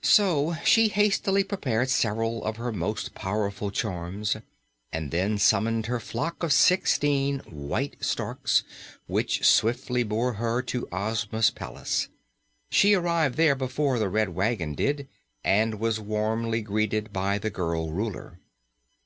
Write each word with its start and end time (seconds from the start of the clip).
So 0.00 0.56
she 0.64 0.88
hastily 0.88 1.44
prepared 1.44 1.90
several 1.90 2.42
of 2.46 2.56
her 2.56 2.72
most 2.72 3.14
powerful 3.14 3.70
charms 3.70 4.34
and 4.90 5.10
then 5.10 5.36
summoned 5.36 5.84
her 5.88 6.00
flock 6.00 6.42
of 6.42 6.54
sixteen 6.54 7.40
white 7.40 7.98
storks, 8.02 8.64
which 9.06 9.44
swiftly 9.44 10.02
bore 10.02 10.36
her 10.40 10.62
to 10.62 10.88
Ozma's 10.90 11.50
palace. 11.50 12.08
She 12.70 12.94
arrived 12.94 13.34
there 13.36 13.54
before 13.54 13.98
the 13.98 14.08
Red 14.08 14.30
Wagon 14.30 14.74
did 14.74 15.06
and 15.44 15.78
was 15.78 16.00
warmly 16.00 16.62
greeted 16.62 17.12
by 17.12 17.36
the 17.36 17.50
girl 17.50 17.92
Ruler. 17.92 18.40